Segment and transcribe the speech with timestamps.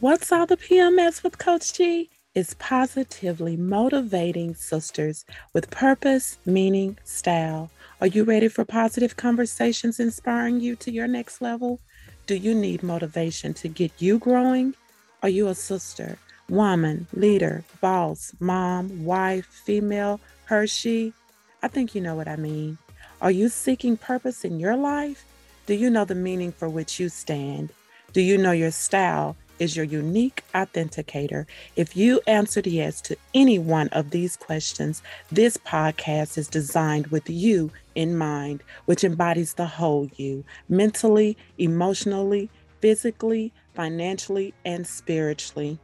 [0.00, 2.08] What's all the PMS with Coach G?
[2.32, 7.68] It's positively motivating sisters with purpose, meaning, style.
[8.00, 11.80] Are you ready for positive conversations inspiring you to your next level?
[12.28, 14.76] Do you need motivation to get you growing?
[15.24, 16.16] Are you a sister,
[16.48, 21.12] woman, leader, boss, mom, wife, female, her, she?
[21.60, 22.78] I think you know what I mean.
[23.20, 25.24] Are you seeking purpose in your life?
[25.66, 27.70] Do you know the meaning for which you stand?
[28.12, 31.46] Do you know your style is your unique authenticator?
[31.76, 37.28] If you answered yes to any one of these questions, this podcast is designed with
[37.28, 42.48] you in mind, which embodies the whole you mentally, emotionally,
[42.80, 45.78] physically, financially, and spiritually.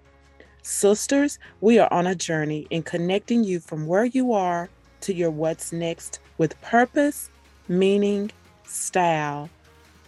[0.62, 4.68] Sisters, we are on a journey in connecting you from where you are
[5.02, 7.30] to your what's next with purpose,
[7.68, 8.30] meaning,
[8.64, 9.50] style,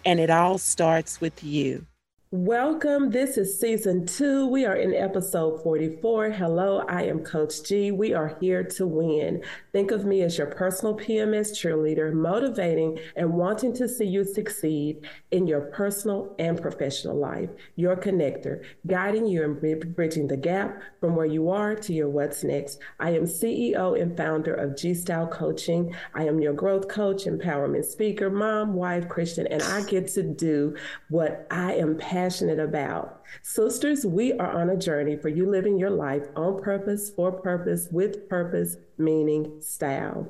[0.05, 1.85] and it all starts with you.
[2.33, 3.11] Welcome.
[3.11, 4.49] This is season two.
[4.49, 6.31] We are in episode 44.
[6.31, 7.93] Hello, I am Coach G.
[7.93, 9.45] We are here to win.
[9.71, 15.07] Think of me as your personal PMS cheerleader, motivating and wanting to see you succeed
[15.31, 17.51] in your personal and professional life.
[17.77, 22.43] Your connector, guiding you and bridging the gap from where you are to your what's
[22.43, 22.81] next.
[22.99, 25.95] I am CEO and founder of G Style Coaching.
[26.13, 30.75] I am your growth coach, empowerment speaker, mom, wife, Christian, and I get to do
[31.09, 33.21] what I am passionate passionate about.
[33.43, 37.89] Sisters, we are on a journey for you living your life on purpose, for purpose,
[37.91, 40.27] with purpose, meaning, style.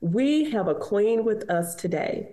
[0.00, 2.30] We have a queen with us today.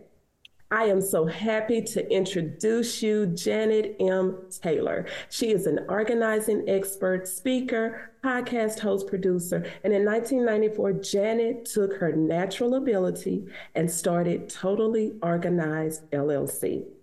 [0.71, 4.39] I am so happy to introduce you Janet M.
[4.49, 5.05] Taylor.
[5.29, 12.11] She is an organizing expert, speaker, podcast host, producer, and in 1994, Janet took her
[12.11, 16.94] natural ability and started Totally Organized LLC.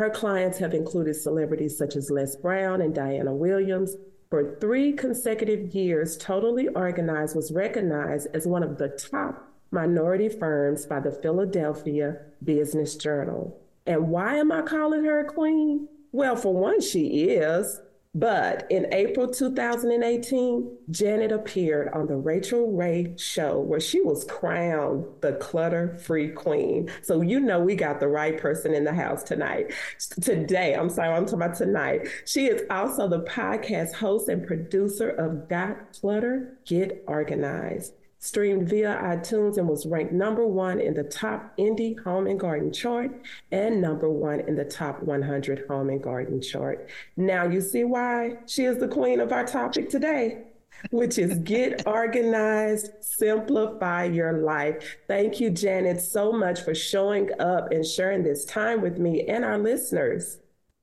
[0.00, 3.96] Her clients have included celebrities such as Les Brown and Diana Williams.
[4.30, 10.86] For three consecutive years, Totally Organized was recognized as one of the top minority firms
[10.86, 13.60] by the Philadelphia Business Journal.
[13.84, 15.86] And why am I calling her a queen?
[16.12, 17.82] Well, for one, she is.
[18.12, 25.04] But in April 2018, Janet appeared on the Rachael Ray show where she was crowned
[25.20, 26.90] the clutter free queen.
[27.02, 29.72] So, you know, we got the right person in the house tonight.
[30.20, 32.08] Today, I'm sorry, I'm talking about tonight.
[32.24, 39.00] She is also the podcast host and producer of Got Clutter, Get Organized streamed via
[39.02, 43.10] iTunes and was ranked number one in the top indie home and garden chart
[43.50, 46.88] and number one in the top 100 home and garden chart.
[47.16, 50.44] Now you see why she is the queen of our topic today.
[50.90, 54.96] Which is get organized, simplify your life.
[55.08, 59.44] Thank you, Janet, so much for showing up and sharing this time with me and
[59.44, 60.38] our listeners.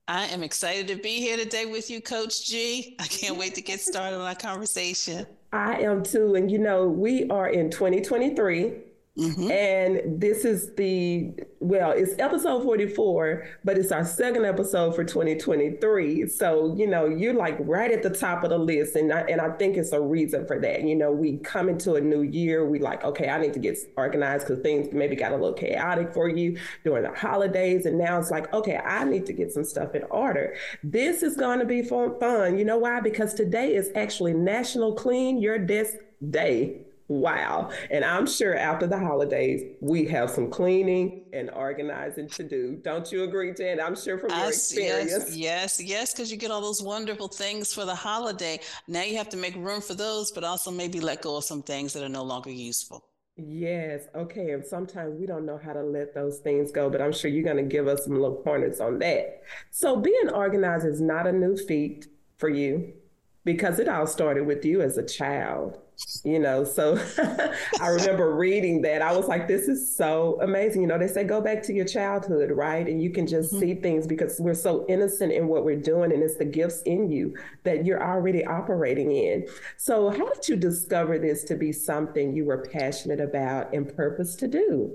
[0.08, 2.96] I am excited to be here today with you, Coach G.
[3.00, 5.26] I can't wait to get started on our conversation.
[5.52, 6.36] I am too.
[6.36, 8.74] And you know, we are in 2023.
[9.18, 9.50] Mm-hmm.
[9.52, 16.28] And this is the, well, it's episode 44, but it's our second episode for 2023.
[16.28, 18.96] So, you know, you're like right at the top of the list.
[18.96, 20.84] And I, and I think it's a reason for that.
[20.84, 23.78] You know, we come into a new year, we like, okay, I need to get
[23.96, 27.88] organized because things maybe got a little chaotic for you during the holidays.
[27.88, 30.56] And now it's like, okay, I need to get some stuff in order.
[30.84, 32.60] This is going to be fun.
[32.60, 33.00] You know why?
[33.00, 35.96] Because today is actually National Clean Your Desk
[36.30, 36.87] Day.
[37.10, 37.72] Wow.
[37.90, 42.80] And I'm sure after the holidays, we have some cleaning and organizing to do.
[42.84, 43.80] Don't you agree, Jen?
[43.80, 45.36] I'm sure from your experience.
[45.36, 48.60] Yes, yes, because you get all those wonderful things for the holiday.
[48.88, 51.64] Now you have to make room for those, but also maybe let go of some
[51.64, 53.06] things that are no longer useful.
[53.38, 54.08] Yes.
[54.16, 54.52] Okay.
[54.52, 57.44] And sometimes we don't know how to let those things go, but I'm sure you're
[57.44, 59.44] going to give us some little pointers on that.
[59.70, 62.08] So being organized is not a new feat
[62.38, 62.94] for you
[63.48, 65.80] because it all started with you as a child
[66.26, 67.00] you know so
[67.82, 71.24] i remember reading that i was like this is so amazing you know they say
[71.24, 73.62] go back to your childhood right and you can just mm-hmm.
[73.62, 77.10] see things because we're so innocent in what we're doing and it's the gifts in
[77.10, 77.34] you
[77.64, 79.48] that you're already operating in
[79.78, 84.36] so how did you discover this to be something you were passionate about and purpose
[84.36, 84.94] to do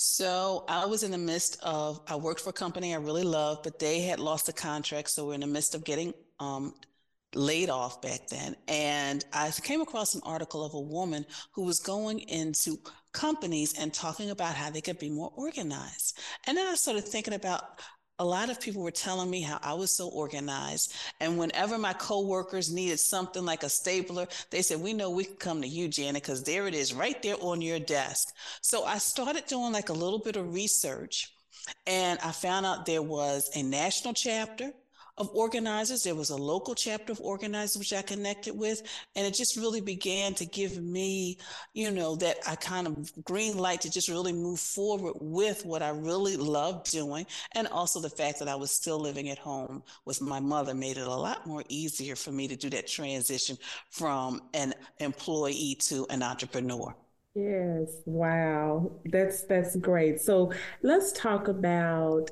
[0.00, 3.64] so I was in the midst of, I worked for a company I really loved,
[3.64, 5.10] but they had lost a contract.
[5.10, 6.72] So we're in the midst of getting um,
[7.34, 8.56] laid off back then.
[8.66, 12.78] And I came across an article of a woman who was going into
[13.12, 16.18] companies and talking about how they could be more organized.
[16.46, 17.80] And then I started thinking about
[18.20, 20.92] a lot of people were telling me how I was so organized.
[21.20, 25.36] And whenever my coworkers needed something like a stapler, they said, We know we can
[25.36, 28.34] come to you, Janet, because there it is right there on your desk.
[28.60, 31.32] So I started doing like a little bit of research
[31.86, 34.72] and I found out there was a national chapter
[35.18, 36.02] of organizers.
[36.02, 38.82] There was a local chapter of organizers which I connected with,
[39.16, 41.38] and it just really began to give me,
[41.74, 45.82] you know, that I kind of green light to just really move forward with what
[45.82, 49.82] I really love doing, and also the fact that I was still living at home
[50.04, 53.58] with my mother made it a lot more easier for me to do that transition
[53.90, 56.94] from an employee to an entrepreneur.
[57.34, 58.90] Yes, wow.
[59.04, 60.20] That's that's great.
[60.20, 62.30] So let's talk about,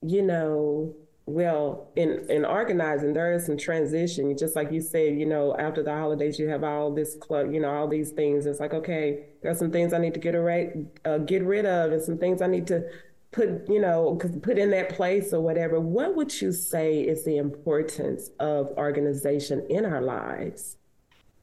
[0.00, 0.94] you know,
[1.26, 4.36] well, in in organizing, there is some transition.
[4.38, 7.60] Just like you said, you know, after the holidays, you have all this club, you
[7.60, 8.46] know, all these things.
[8.46, 11.90] It's like, okay, there's some things I need to get rid, uh, get rid of,
[11.90, 12.88] and some things I need to
[13.32, 15.80] put, you know, put in that place or whatever.
[15.80, 20.76] What would you say is the importance of organization in our lives?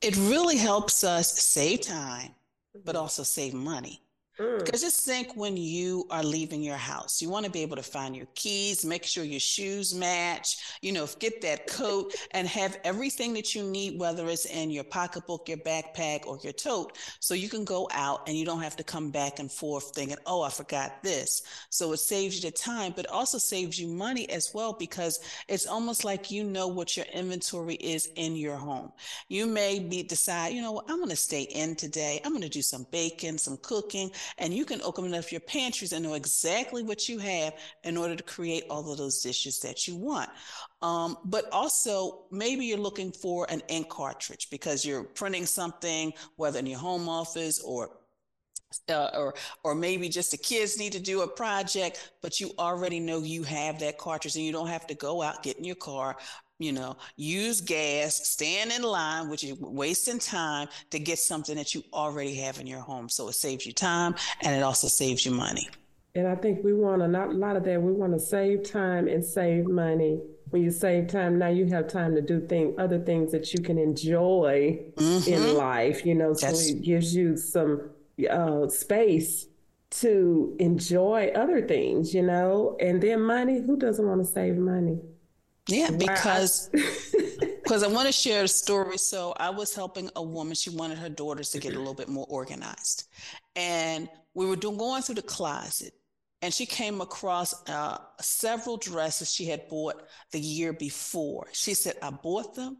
[0.01, 2.31] It really helps us save time,
[2.85, 4.01] but also save money.
[4.39, 4.65] Mm.
[4.65, 7.83] Because just think when you are leaving your house, you want to be able to
[7.83, 12.79] find your keys, make sure your shoes match, you know, get that coat and have
[12.83, 16.97] everything that you need, whether it's in your pocketbook, your backpack, or your tote.
[17.19, 20.17] So you can go out and you don't have to come back and forth thinking,
[20.25, 21.43] oh, I forgot this.
[21.69, 25.67] So it saves you the time, but also saves you money as well, because it's
[25.67, 28.91] almost like you know what your inventory is in your home.
[29.29, 32.19] You may be decide, you know, I'm going to stay in today.
[32.25, 35.93] I'm going to do some baking, some cooking and you can open up your pantries
[35.93, 37.53] and know exactly what you have
[37.83, 40.29] in order to create all of those dishes that you want.
[40.81, 46.59] Um, but also, maybe you're looking for an ink cartridge because you're printing something, whether
[46.59, 47.91] in your home office or
[48.89, 49.33] uh, or
[49.63, 53.43] or maybe just the kids need to do a project but you already know you
[53.43, 56.15] have that cartridge and you don't have to go out get in your car
[56.59, 61.73] you know, use gas, stand in line, which is wasting time to get something that
[61.73, 63.09] you already have in your home.
[63.09, 65.67] So it saves you time and it also saves you money.
[66.15, 67.81] And I think we want a lot of that.
[67.81, 70.21] We want to save time and save money.
[70.51, 73.63] When you save time, now you have time to do things, other things that you
[73.63, 75.33] can enjoy mm-hmm.
[75.33, 76.05] in life.
[76.05, 76.69] You know, so That's...
[76.69, 77.89] it gives you some
[78.29, 79.47] uh, space
[79.89, 82.13] to enjoy other things.
[82.13, 83.63] You know, and then money.
[83.65, 84.99] Who doesn't want to save money?
[85.67, 86.69] Yeah, because
[87.63, 88.97] because I want to share a story.
[88.97, 90.55] So I was helping a woman.
[90.55, 93.07] She wanted her daughters to get a little bit more organized,
[93.55, 95.93] and we were doing going through the closet,
[96.41, 101.47] and she came across uh, several dresses she had bought the year before.
[101.53, 102.77] She said, "I bought them.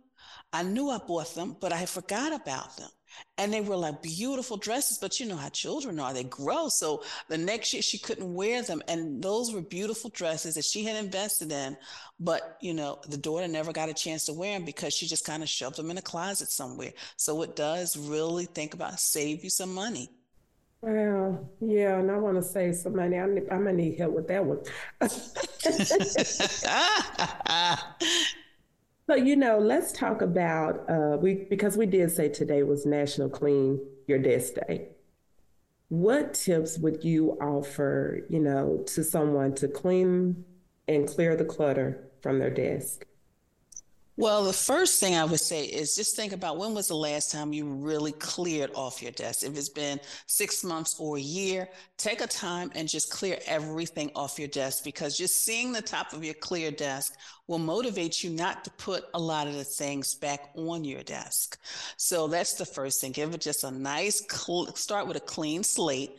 [0.52, 2.90] I knew I bought them, but I forgot about them."
[3.38, 7.04] And they were like beautiful dresses but you know how children are they grow so
[7.30, 11.04] the next year she couldn't wear them and those were beautiful dresses that she had
[11.04, 11.76] invested in
[12.20, 15.26] but you know the daughter never got a chance to wear them because she just
[15.26, 19.44] kind of shoved them in a closet somewhere so it does really think about save
[19.44, 20.10] you some money
[20.82, 23.18] well, yeah, and I want to save some money.
[23.18, 24.60] I am gonna need help with that one.
[29.08, 33.30] So you know, let's talk about uh, we because we did say today was National
[33.30, 34.90] Clean Your Desk Day.
[35.90, 40.46] What tips would you offer, you know, to someone to clean
[40.88, 43.06] and clear the clutter from their desk?
[44.16, 47.32] Well, the first thing I would say is just think about when was the last
[47.32, 49.44] time you really cleared off your desk.
[49.44, 51.68] If it's been six months or a year,
[51.98, 56.14] take a time and just clear everything off your desk because just seeing the top
[56.14, 57.16] of your clear desk
[57.48, 61.60] will motivate you not to put a lot of the things back on your desk.
[61.98, 63.14] So that's the first thing.
[63.14, 66.12] Give it just a nice, cl- start with a clean slate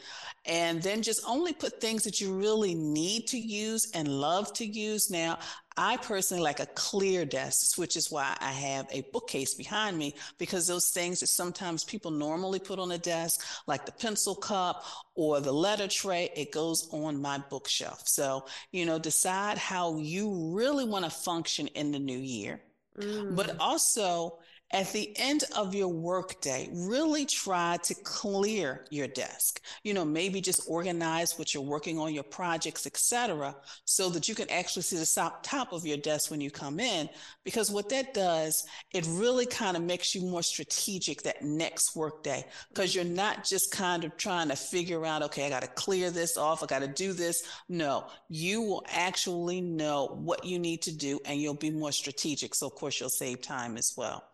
[0.46, 4.66] and then just only put things that you really need to use and love to
[4.66, 5.10] use.
[5.10, 5.38] Now,
[5.76, 10.14] I personally like a clear desk, which is why I have a bookcase behind me
[10.38, 14.84] because those things that sometimes people normally put on a desk, like the pencil cup
[15.14, 18.06] or the letter tray, it goes on my bookshelf.
[18.06, 22.60] So, you know, decide how you really want to function in the new year.
[22.98, 23.34] Mm.
[23.34, 24.38] But also,
[24.74, 29.60] at the end of your workday, really try to clear your desk.
[29.84, 33.54] You know, maybe just organize what you're working on, your projects, etc.,
[33.84, 37.08] so that you can actually see the top of your desk when you come in.
[37.44, 42.44] Because what that does, it really kind of makes you more strategic that next workday.
[42.70, 46.10] Because you're not just kind of trying to figure out, okay, I got to clear
[46.10, 47.44] this off, I got to do this.
[47.68, 52.56] No, you will actually know what you need to do, and you'll be more strategic.
[52.56, 54.24] So, of course, you'll save time as well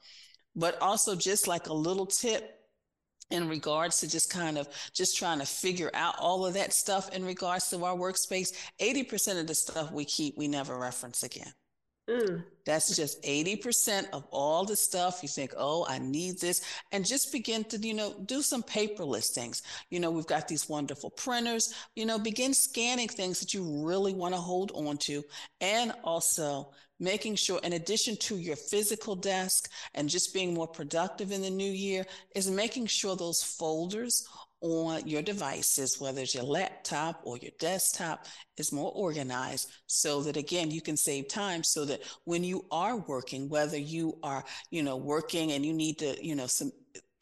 [0.57, 2.57] but also just like a little tip
[3.31, 7.15] in regards to just kind of just trying to figure out all of that stuff
[7.15, 8.53] in regards to our workspace.
[8.81, 11.53] 80% of the stuff we keep we never reference again
[12.11, 12.45] Mm.
[12.65, 16.63] That's just 80% of all the stuff you think, oh, I need this.
[16.93, 19.63] And just begin to, you know, do some paperless things.
[19.91, 24.13] You know, we've got these wonderful printers, you know, begin scanning things that you really
[24.13, 25.23] want to hold on to.
[25.61, 31.33] And also making sure, in addition to your physical desk and just being more productive
[31.33, 34.29] in the new year, is making sure those folders
[34.61, 38.27] on your devices, whether it's your laptop or your desktop,
[38.57, 42.97] is more organized so that again you can save time so that when you are
[42.97, 46.73] working, whether you are, you know, working and you need to, you know, some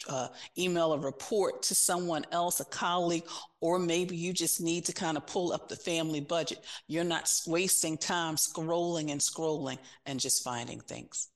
[0.09, 3.25] uh, email a report to someone else, a colleague,
[3.61, 6.65] or maybe you just need to kind of pull up the family budget.
[6.87, 11.29] You're not wasting time scrolling and scrolling and just finding things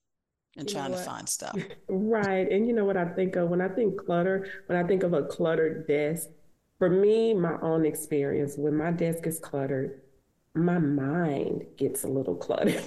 [0.56, 1.56] and you trying to find stuff.
[1.88, 2.50] Right.
[2.50, 5.12] And you know what I think of when I think clutter, when I think of
[5.12, 6.28] a cluttered desk,
[6.78, 10.02] for me, my own experience, when my desk is cluttered,
[10.54, 12.82] my mind gets a little cluttered.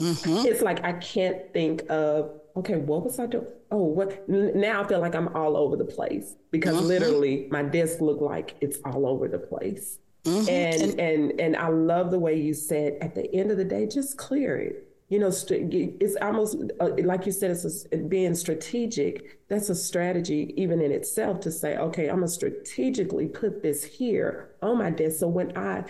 [0.00, 0.46] Mm-hmm.
[0.46, 3.46] it's like I can't think of, okay, what was I doing?
[3.70, 4.28] Oh, what?
[4.28, 6.86] Now I feel like I'm all over the place because mm-hmm.
[6.86, 9.98] literally my desk look like it's all over the place.
[10.24, 10.48] Mm-hmm.
[10.48, 13.86] And and and I love the way you said at the end of the day,
[13.86, 19.46] just clear it you know, it's almost uh, like you said, it's a, being strategic.
[19.48, 24.50] That's a strategy, even in itself, to say, okay, I'm gonna strategically put this here
[24.62, 25.18] on my desk.
[25.18, 25.84] So when I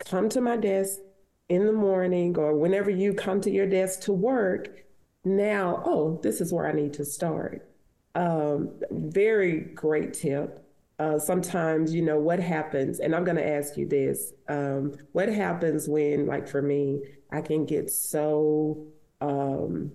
[0.00, 1.00] come to my desk
[1.48, 4.84] in the morning or whenever you come to your desk to work,
[5.24, 7.66] now, oh, this is where I need to start.
[8.14, 10.62] Um, very great tip.
[10.98, 15.28] Uh, sometimes, you know, what happens, and I'm going to ask you this um, what
[15.28, 18.88] happens when, like for me, I can get so
[19.20, 19.92] um,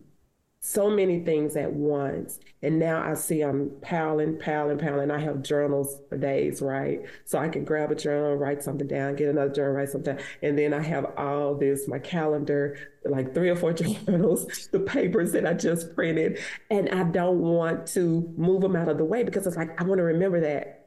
[0.66, 2.40] so many things at once.
[2.62, 5.12] And now I see I'm piling, piling, piling.
[5.12, 7.02] I have journals for days, right?
[7.26, 10.26] So I can grab a journal, write something down, get another journal, write something down.
[10.42, 13.74] And then I have all this, my calendar, like three or four
[14.08, 16.40] journals, the papers that I just printed.
[16.72, 19.84] And I don't want to move them out of the way because it's like, I
[19.84, 20.83] want to remember that.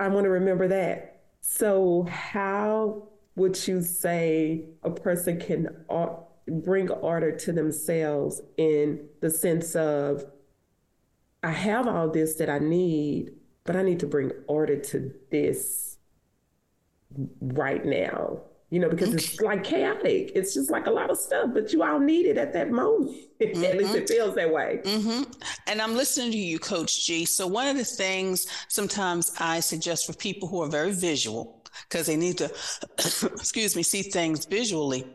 [0.00, 1.22] I want to remember that.
[1.40, 5.84] So how would you say a person can
[6.46, 10.24] bring order to themselves in the sense of,
[11.42, 13.32] I have all this that I need,
[13.64, 15.98] but I need to bring order to this
[17.40, 18.40] right now?
[18.70, 20.32] You know, because it's like chaotic.
[20.34, 23.16] It's just like a lot of stuff, but you all need it at that moment.
[23.40, 23.64] Mm-hmm.
[23.64, 24.14] at least it mm-hmm.
[24.14, 24.80] feels that way.
[24.84, 25.22] Mm-hmm.
[25.68, 27.24] And I'm listening to you, Coach G.
[27.24, 32.06] So, one of the things sometimes I suggest for people who are very visual, because
[32.06, 32.46] they need to,
[32.98, 35.06] excuse me, see things visually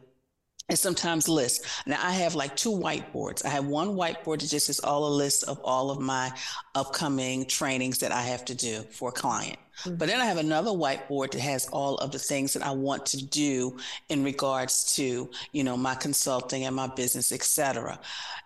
[0.69, 1.83] and sometimes lists.
[1.85, 3.45] Now I have like two whiteboards.
[3.45, 6.31] I have one whiteboard that just is all a list of all of my
[6.75, 9.57] upcoming trainings that I have to do for a client.
[9.85, 13.05] But then I have another whiteboard that has all of the things that I want
[13.07, 13.77] to do
[14.09, 17.99] in regards to, you know, my consulting and my business, etc.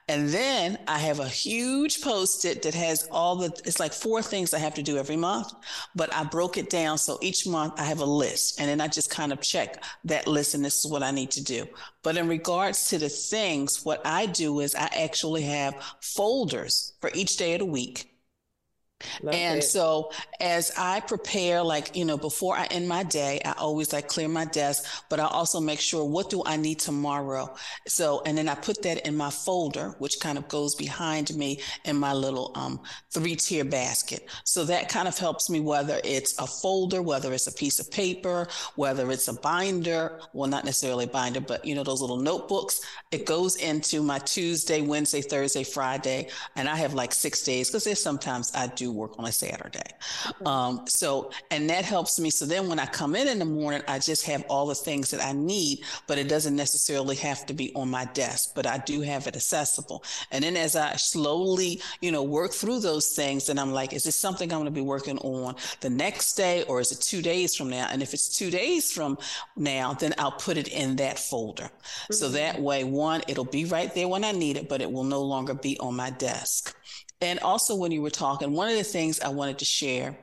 [0.10, 4.54] And then I have a huge post-it that has all the, it's like four things
[4.54, 5.54] I have to do every month,
[5.96, 6.98] but I broke it down.
[6.98, 10.26] So each month I have a list and then I just kind of check that
[10.26, 11.68] list and this is what I need to do.
[12.04, 17.12] But in regards to the things, what I do is I actually have folders for
[17.14, 18.17] each day of the week
[19.22, 19.62] Love and it.
[19.62, 24.08] so as I prepare, like, you know, before I end my day, I always like
[24.08, 27.54] clear my desk, but I also make sure what do I need tomorrow?
[27.88, 31.62] So, and then I put that in my folder, which kind of goes behind me
[31.86, 32.80] in my little um,
[33.12, 34.28] three tier basket.
[34.44, 37.92] So that kind of helps me, whether it's a folder, whether it's a piece of
[37.92, 42.18] paper, whether it's a binder, well, not necessarily a binder, but you know, those little
[42.18, 46.30] notebooks, it goes into my Tuesday, Wednesday, Thursday, Friday.
[46.56, 49.90] And I have like six days because there's sometimes I do work on a Saturday.
[50.46, 52.30] Um, so, and that helps me.
[52.30, 55.12] So then when I come in in the morning, I just have all the things
[55.12, 58.78] that I need, but it doesn't necessarily have to be on my desk, but I
[58.80, 60.04] do have it accessible.
[60.32, 64.04] And then as I slowly, you know, work through those things, then I'm like, is
[64.04, 67.22] this something I'm going to be working on the next day or is it two
[67.22, 67.88] days from now?
[67.92, 69.18] And if it's two days from
[69.56, 71.64] now, then I'll put it in that folder.
[71.64, 72.14] Mm-hmm.
[72.14, 75.04] So that way, one, it'll be right there when I need it, but it will
[75.04, 76.76] no longer be on my desk.
[77.22, 80.18] And also, when you were talking, one of the things I wanted to share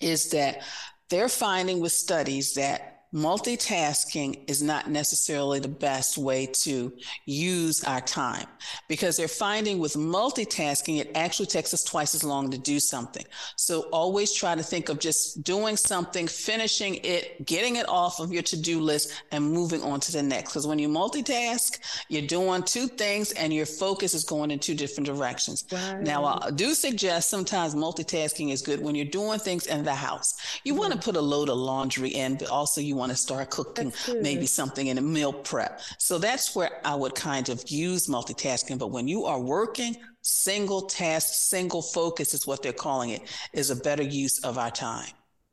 [0.00, 0.62] is that
[1.08, 6.92] they're finding with studies that multitasking is not necessarily the best way to
[7.24, 8.46] use our time
[8.88, 13.24] because they're finding with multitasking, it actually takes us twice as long to do something.
[13.56, 18.32] So always try to think of just doing something, finishing it, getting it off of
[18.32, 20.50] your to do list, and moving on to the next.
[20.50, 24.74] Because when you multitask, you're doing two things and your focus is going in two
[24.74, 25.64] different directions.
[25.72, 26.02] Right.
[26.02, 30.36] Now, I do suggest sometimes multitasking is good when you're doing things in the house.
[30.64, 30.80] You mm-hmm.
[30.80, 33.50] want to put a load of laundry in, but also you you want to start
[33.50, 35.80] cooking maybe something in a meal prep.
[35.98, 38.78] So that's where I would kind of use multitasking.
[38.78, 43.22] But when you are working, single task, single focus is what they're calling it,
[43.52, 45.12] is a better use of our time.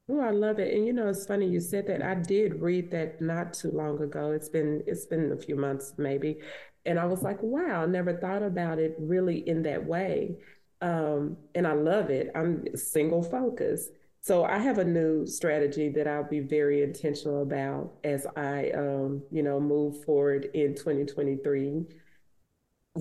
[0.09, 0.73] Oh, I love it.
[0.73, 2.01] And you know, it's funny you said that.
[2.01, 4.31] I did read that not too long ago.
[4.31, 6.39] It's been it's been a few months maybe.
[6.85, 10.37] And I was like, wow, I never thought about it really in that way.
[10.81, 12.31] Um, and I love it.
[12.35, 13.89] I'm single focus.
[14.23, 19.21] So I have a new strategy that I'll be very intentional about as I, um,
[19.29, 21.83] you know, move forward in 2023.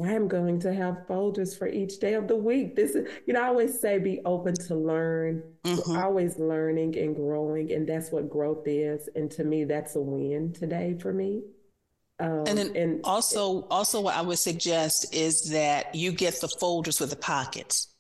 [0.03, 2.75] I am going to have folders for each day of the week.
[2.75, 5.45] This is, you know, I always say be open to learn.
[5.63, 5.97] Mm-hmm.
[5.97, 9.09] always learning and growing, and that's what growth is.
[9.15, 11.43] And to me, that's a win today for me.
[12.19, 16.49] Um, and then and, also, also what I would suggest is that you get the
[16.49, 17.92] folders with the pockets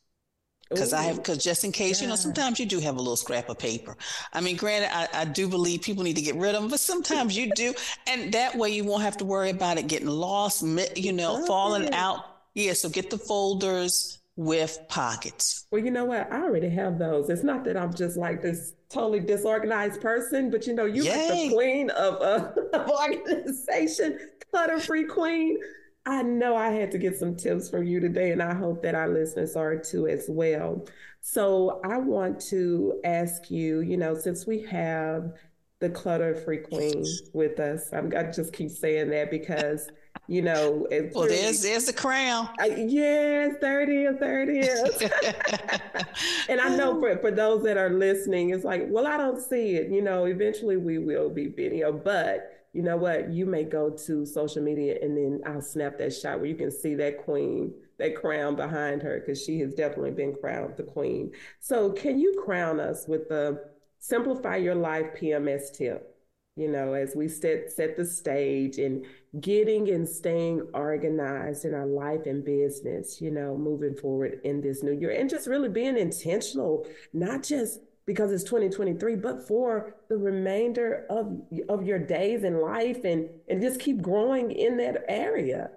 [0.72, 2.06] because I have because just in case yeah.
[2.06, 3.96] you know sometimes you do have a little scrap of paper.
[4.32, 6.80] I mean, granted, I, I, do believe people need to get rid of them, but
[6.80, 7.74] sometimes you do,
[8.06, 10.62] and that way you won't have to worry about it getting lost,
[10.96, 11.46] you know, okay.
[11.46, 12.24] falling out.
[12.54, 15.66] Yeah, so get the folders with pockets.
[15.70, 16.30] Well, you know what?
[16.32, 17.28] I already have those.
[17.28, 21.28] It's not that I'm just like this totally disorganized person, but you know, you're like
[21.28, 24.18] the queen of, uh, of organization,
[24.50, 25.58] clutter free queen.
[26.04, 28.94] I know I had to get some tips from you today, and I hope that
[28.94, 30.84] our listeners are too as well.
[31.20, 35.32] So I want to ask you, you know, since we have
[35.78, 39.88] the clutter free queen with us, I'm, I just keep saying that because,
[40.26, 42.48] you know, well, there's there's the crown.
[42.58, 45.02] I, yes, there it is, there it is.
[46.48, 49.76] and I know for for those that are listening, it's like, well, I don't see
[49.76, 49.92] it.
[49.92, 53.30] You know, eventually we will be video, but you know what?
[53.30, 56.70] You may go to social media and then I'll snap that shot where you can
[56.70, 61.32] see that queen, that crown behind her, because she has definitely been crowned the queen.
[61.60, 63.62] So, can you crown us with the
[63.98, 66.08] Simplify Your Life PMS tip?
[66.56, 69.06] You know, as we set set the stage and
[69.40, 74.82] getting and staying organized in our life and business, you know, moving forward in this
[74.82, 80.16] new year and just really being intentional, not just because it's 2023, but for the
[80.16, 85.70] remainder of of your days in life and and just keep growing in that area.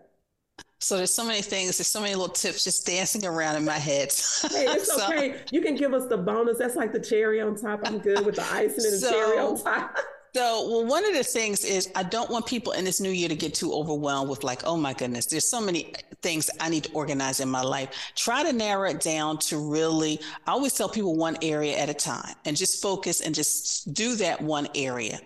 [0.80, 3.80] So there's so many things, there's so many little tips just dancing around in my
[3.80, 4.10] head.
[4.52, 5.42] hey, it's so, okay.
[5.52, 6.60] You can give us the bonus.
[6.60, 7.82] That's like the cherry on top.
[7.86, 9.98] I'm good with the icing and the so, cherry on top.
[10.36, 13.30] So, well, one of the things is I don't want people in this new year
[13.30, 16.84] to get too overwhelmed with like, oh my goodness, there's so many things I need
[16.84, 18.12] to organize in my life.
[18.18, 21.94] Try to narrow it down to really, I always tell people one area at a
[21.94, 25.22] time and just focus and just do that one area.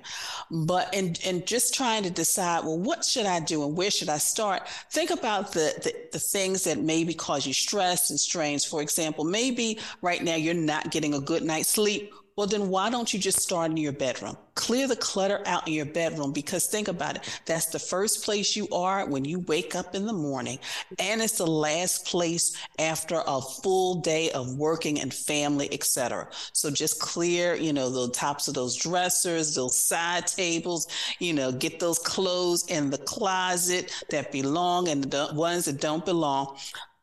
[0.51, 4.09] But, and, and just trying to decide, well, what should I do and where should
[4.09, 4.69] I start?
[4.91, 8.63] Think about the, the, the things that maybe cause you stress and strains.
[8.63, 12.89] For example, maybe right now you're not getting a good night's sleep well, then why
[12.89, 14.37] don't you just start in your bedroom?
[14.55, 17.41] Clear the clutter out in your bedroom because think about it.
[17.45, 20.57] That's the first place you are when you wake up in the morning.
[20.99, 26.29] And it's the last place after a full day of working and family, etc.
[26.53, 30.87] So just clear, you know, the tops of those dressers, those side tables,
[31.19, 36.05] you know, get those clothes in the closet that belong and the ones that don't
[36.05, 36.55] belong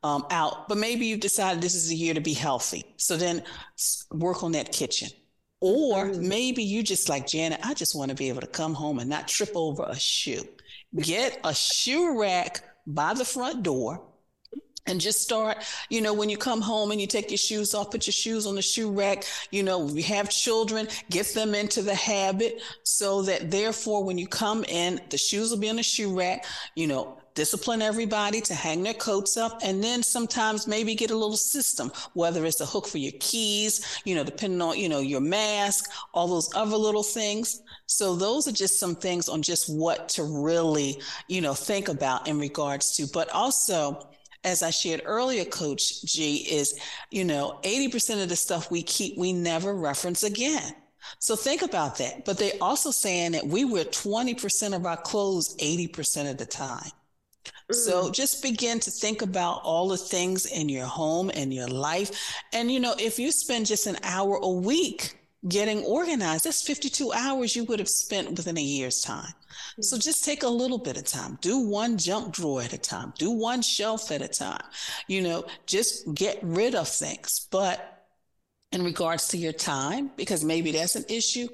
[0.03, 0.67] um, out.
[0.67, 2.87] But maybe you've decided this is a year to be healthy.
[2.97, 3.43] So then
[4.11, 5.11] work on that kitchen
[5.67, 6.21] or mm.
[6.21, 9.11] maybe you just like Janet, I just want to be able to come home and
[9.11, 10.45] not trip over a shoe.
[10.97, 14.03] Get a shoe rack by the front door
[14.87, 15.59] and just start
[15.91, 18.47] you know when you come home and you take your shoes off put your shoes
[18.47, 23.23] on the shoe rack you know you have children get them into the habit so
[23.23, 26.45] that therefore when you come in the shoes will be on the shoe rack
[26.77, 31.17] you know discipline everybody to hang their coats up and then sometimes maybe get a
[31.17, 35.01] little system whether it's a hook for your keys you know depending on you know
[35.01, 39.69] your mask all those other little things so those are just some things on just
[39.69, 44.09] what to really you know think about in regards to but also
[44.45, 46.79] as I shared earlier, Coach G, is,
[47.11, 50.73] you know, 80% of the stuff we keep, we never reference again.
[51.19, 52.25] So think about that.
[52.25, 56.91] But they're also saying that we wear 20% of our clothes 80% of the time.
[57.73, 58.13] So mm.
[58.13, 62.35] just begin to think about all the things in your home and your life.
[62.53, 67.13] And, you know, if you spend just an hour a week getting organized, that's 52
[67.13, 69.33] hours you would have spent within a year's time.
[69.81, 70.03] So mm.
[70.03, 71.39] just take a little bit of time.
[71.41, 73.13] Do one junk drawer at a time.
[73.19, 74.65] Do one shelf at a time.
[75.09, 77.49] You know, just get rid of things.
[77.51, 77.97] But
[78.73, 81.49] in regards to your time, because maybe that's an issue,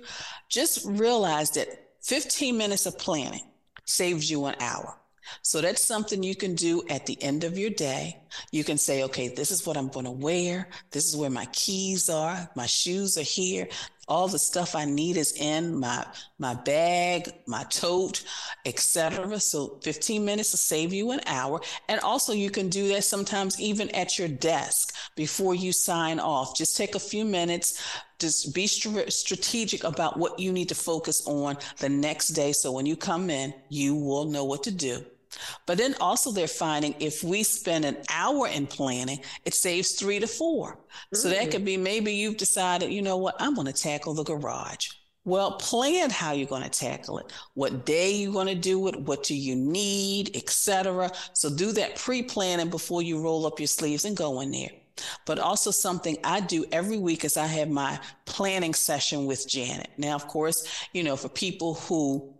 [0.48, 1.68] just realize that
[2.02, 3.48] 15 minutes of planning
[3.84, 4.96] saves you an hour.
[5.42, 8.18] So that's something you can do at the end of your day.
[8.50, 10.68] You can say, okay, this is what I'm going to wear.
[10.90, 12.48] This is where my keys are.
[12.54, 13.68] My shoes are here.
[14.08, 16.04] All the stuff I need is in my
[16.38, 18.24] my bag, my tote,
[18.66, 19.38] etc.
[19.38, 21.60] So 15 minutes will save you an hour.
[21.88, 26.56] And also you can do that sometimes even at your desk before you sign off.
[26.56, 27.80] Just take a few minutes,
[28.22, 32.52] just be strategic about what you need to focus on the next day.
[32.52, 35.04] So when you come in, you will know what to do.
[35.66, 40.18] But then also they're finding if we spend an hour in planning, it saves three
[40.20, 41.16] to 4 mm-hmm.
[41.16, 44.24] So that could be maybe you've decided, you know what, I'm going to tackle the
[44.24, 44.88] garage.
[45.24, 49.00] Well, plan how you're going to tackle it, what day you're going to do it,
[49.00, 51.10] what do you need, etc.
[51.32, 54.70] So do that pre-planning before you roll up your sleeves and go in there.
[55.24, 59.90] But also something I do every week is I have my planning session with Janet.
[59.96, 62.34] Now, of course, you know, for people who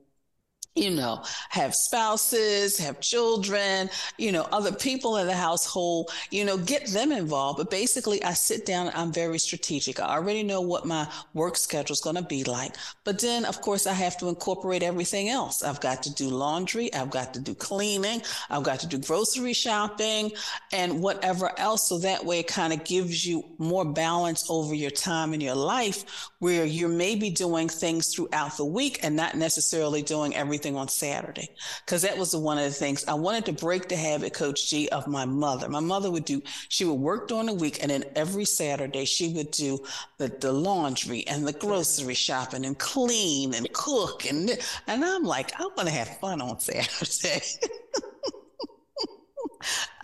[0.75, 6.57] you know, have spouses, have children, you know, other people in the household, you know,
[6.57, 7.59] get them involved.
[7.59, 10.01] But basically, I sit down, I'm very strategic.
[10.01, 12.77] I already know what my work schedule is going to be like.
[13.05, 15.63] But then, of course, I have to incorporate everything else.
[15.63, 19.53] I've got to do laundry, I've got to do cleaning, I've got to do grocery
[19.53, 20.33] shopping,
[20.73, 21.89] and whatever else.
[21.89, 25.55] So that way, it kind of gives you more balance over your time in your
[25.55, 30.75] life where you may be doing things throughout the week and not necessarily doing everything
[30.75, 31.49] on Saturday
[31.87, 34.89] because that was one of the things I wanted to break the habit, Coach G,
[34.89, 35.69] of my mother.
[35.69, 39.29] My mother would do, she would work during the week and then every Saturday she
[39.35, 39.85] would do
[40.19, 44.29] the, the laundry and the grocery shopping and clean and cook.
[44.29, 44.51] And,
[44.89, 47.47] and I'm like, I want to have fun on Saturday.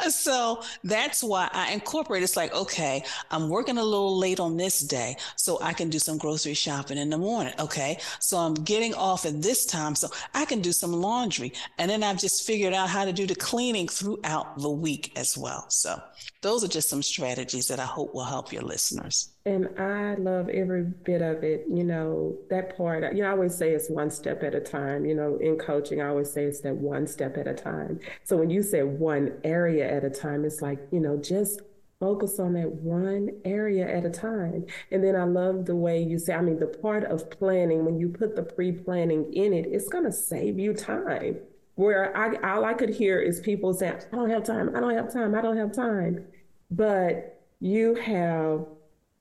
[0.09, 2.23] so that's why I incorporate.
[2.23, 5.99] It's like, okay, I'm working a little late on this day, so I can do
[5.99, 7.55] some grocery shopping in the morning.
[7.59, 11.91] Okay, so I'm getting off at this time, so I can do some laundry, and
[11.91, 15.67] then I've just figured out how to do the cleaning throughout the week as well.
[15.69, 16.01] So
[16.41, 19.31] those are just some strategies that I hope will help your listeners.
[19.45, 21.65] And I love every bit of it.
[21.69, 25.07] You know, that part, you know, I always say it's one step at a time.
[25.07, 27.99] You know, in coaching, I always say it's that one step at a time.
[28.25, 31.61] So when you say one area at a time, it's like, you know, just
[32.01, 34.65] focus on that one area at a time.
[34.93, 37.99] And then I love the way you say, I mean, the part of planning, when
[37.99, 41.39] you put the pre planning in it, it's going to save you time
[41.79, 44.95] where I all I could hear is people saying, I don't have time, I don't
[44.95, 46.25] have time, I don't have time.
[46.73, 48.67] But you have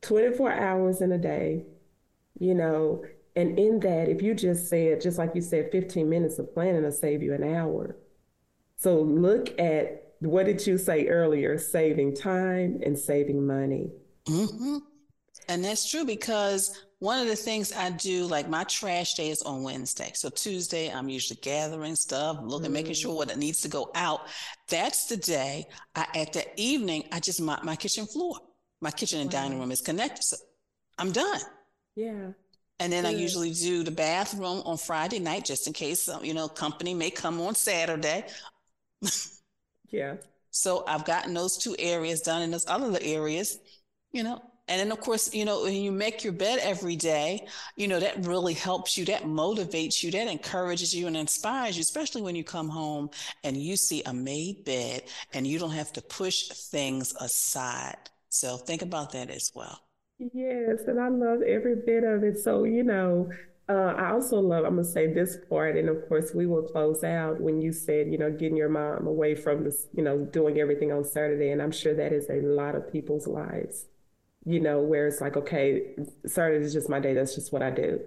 [0.01, 1.65] 24 hours in a day,
[2.39, 6.39] you know, and in that, if you just said, just like you said, 15 minutes
[6.39, 7.95] of planning will save you an hour.
[8.75, 11.58] So look at what did you say earlier?
[11.58, 13.91] Saving time and saving money.
[14.25, 14.77] Mm-hmm.
[15.49, 19.41] And that's true because one of the things I do, like my trash day is
[19.43, 20.12] on Wednesday.
[20.15, 22.73] So Tuesday, I'm usually gathering stuff, looking, mm.
[22.73, 24.21] making sure what it needs to go out.
[24.67, 28.39] That's the day I, at the evening, I just mop my kitchen floor.
[28.82, 29.41] My kitchen and wow.
[29.41, 30.23] dining room is connected.
[30.23, 30.38] So
[30.97, 31.39] I'm done.
[31.95, 32.32] Yeah.
[32.80, 36.47] And then I usually do the bathroom on Friday night, just in case, you know,
[36.47, 38.25] company may come on Saturday.
[39.89, 40.15] yeah.
[40.52, 43.60] So I've gotten those two areas done in those other areas,
[44.12, 47.47] you know, and then, of course, you know, when you make your bed every day,
[47.78, 51.82] you know, that really helps you, that motivates you, that encourages you and inspires you,
[51.82, 53.10] especially when you come home
[53.45, 57.95] and you see a made bed and you don't have to push things aside.
[58.28, 59.80] So think about that as well.
[60.19, 62.38] Yes, and I love every bit of it.
[62.39, 63.30] So, you know,
[63.69, 66.63] uh, I also love, I'm going to say this part, and of course, we will
[66.63, 70.25] close out when you said, you know, getting your mom away from this, you know,
[70.25, 71.51] doing everything on Saturday.
[71.51, 73.86] And I'm sure that is a lot of people's lives
[74.47, 77.13] you know, where it's like, okay, Saturday is just my day.
[77.13, 77.99] That's just what I do,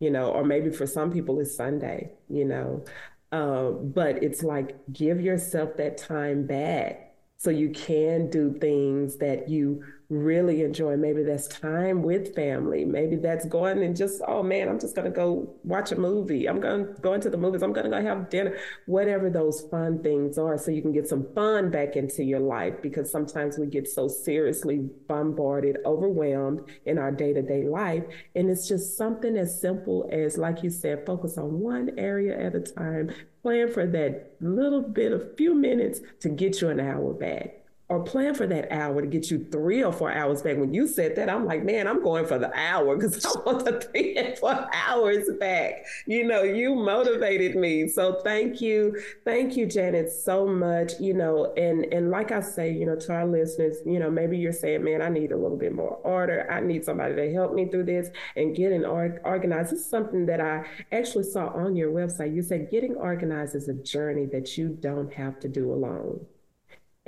[0.00, 2.84] you know, or maybe for some people it's Sunday, you know.
[3.32, 9.48] Uh, but it's like, give yourself that time back so you can do things that
[9.48, 10.96] you really enjoy.
[10.96, 12.84] Maybe that's time with family.
[12.86, 16.48] Maybe that's going and just, oh man, I'm just going to go watch a movie.
[16.48, 17.62] I'm going to go into the movies.
[17.62, 20.56] I'm going to go have dinner, whatever those fun things are.
[20.56, 24.08] So you can get some fun back into your life because sometimes we get so
[24.08, 28.04] seriously bombarded, overwhelmed in our day to day life.
[28.34, 32.54] And it's just something as simple as, like you said, focus on one area at
[32.54, 33.10] a time.
[33.42, 37.57] Plan for that little bit, a few minutes to get you an hour back
[37.90, 40.58] or plan for that hour to get you three or four hours back.
[40.58, 43.64] When you said that, I'm like, man, I'm going for the hour because I want
[43.64, 45.86] the three and four hours back.
[46.06, 47.88] You know, you motivated me.
[47.88, 49.00] So thank you.
[49.24, 50.92] Thank you, Janet, so much.
[51.00, 54.36] You know, and and like I say, you know, to our listeners, you know, maybe
[54.36, 56.46] you're saying, man, I need a little bit more order.
[56.50, 59.72] I need somebody to help me through this and getting or- organized.
[59.72, 62.34] This is something that I actually saw on your website.
[62.34, 66.26] You said getting organized is a journey that you don't have to do alone.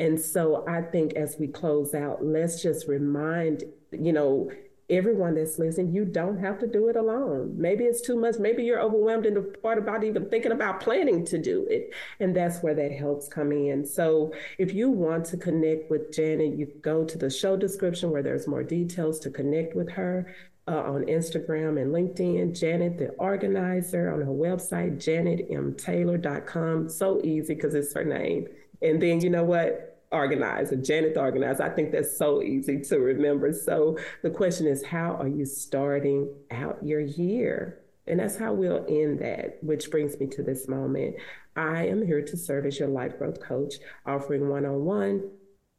[0.00, 4.50] And so I think as we close out, let's just remind, you know,
[4.88, 7.54] everyone that's listening, you don't have to do it alone.
[7.56, 8.36] Maybe it's too much.
[8.38, 11.92] Maybe you're overwhelmed in the part about even thinking about planning to do it.
[12.18, 13.84] And that's where that helps come in.
[13.84, 18.22] So if you want to connect with Janet, you go to the show description where
[18.22, 20.34] there's more details to connect with her.
[20.68, 26.88] Uh, on Instagram and LinkedIn, Janet the organizer on her website, janetmtaylor.com.
[26.88, 28.46] So easy because it's her name.
[28.80, 29.89] And then you know what?
[30.12, 31.62] Organizer, Janet the organizer.
[31.62, 33.52] I think that's so easy to remember.
[33.52, 37.82] So the question is, how are you starting out your year?
[38.06, 41.16] And that's how we'll end that, which brings me to this moment.
[41.54, 45.30] I am here to serve as your life growth coach, offering one on one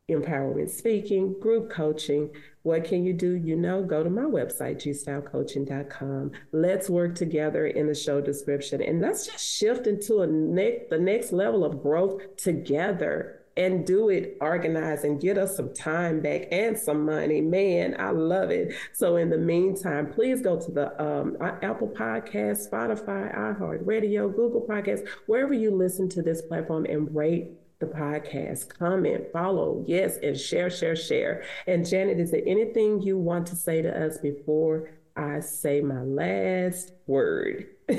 [0.09, 2.29] empowerment speaking, group coaching.
[2.63, 3.31] What can you do?
[3.33, 6.31] You know, go to my website, gstylecoaching.com.
[6.51, 10.99] Let's work together in the show description and let's just shift into a ne- the
[10.99, 16.47] next level of growth together and do it organized and get us some time back
[16.51, 17.41] and some money.
[17.41, 18.73] Man, I love it.
[18.93, 25.07] So in the meantime, please go to the um, Apple Podcast, Spotify, iHeartRadio, Google Podcasts,
[25.27, 30.69] wherever you listen to this platform and rate the podcast, comment, follow, yes, and share,
[30.69, 31.43] share, share.
[31.67, 36.03] And Janet, is there anything you want to say to us before I say my
[36.03, 37.65] last word?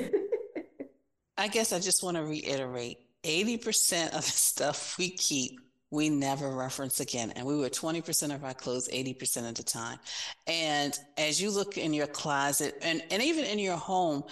[1.36, 6.48] I guess I just want to reiterate 80% of the stuff we keep, we never
[6.48, 7.32] reference again.
[7.36, 9.98] And we were 20% of our clothes 80% of the time.
[10.46, 14.24] And as you look in your closet and, and even in your home,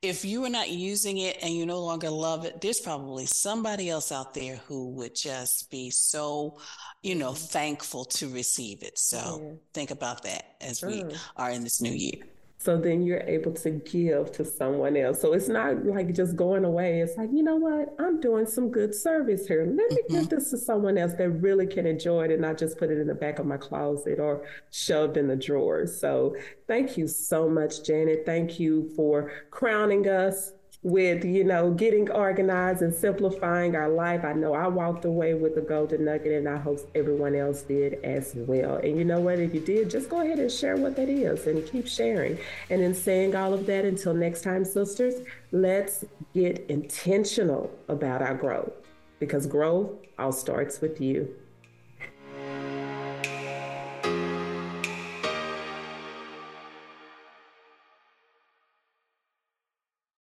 [0.00, 3.90] if you are not using it and you no longer love it, there's probably somebody
[3.90, 6.58] else out there who would just be so,
[7.02, 8.96] you know, thankful to receive it.
[8.96, 9.52] So yeah.
[9.74, 11.04] think about that as we
[11.36, 12.22] are in this new year.
[12.60, 15.20] So then you're able to give to someone else.
[15.20, 17.00] So it's not like just going away.
[17.00, 17.94] It's like, you know what?
[18.00, 19.64] I'm doing some good service here.
[19.64, 20.14] Let me mm-hmm.
[20.14, 22.98] give this to someone else that really can enjoy it and not just put it
[22.98, 25.86] in the back of my closet or shoved in the drawer.
[25.86, 26.34] So
[26.66, 28.24] thank you so much, Janet.
[28.26, 34.24] Thank you for crowning us with you know getting organized and simplifying our life.
[34.24, 37.94] I know i walked away with the golden nugget and i hope everyone else did
[38.04, 38.76] as well.
[38.76, 39.38] And you know what?
[39.40, 42.38] If you did just go ahead and share what that is and keep sharing.
[42.70, 45.14] And in saying all of that until next time sisters
[45.50, 48.72] let's get intentional about our growth
[49.18, 51.34] because growth all starts with you